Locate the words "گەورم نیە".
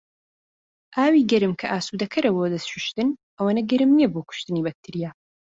3.69-4.07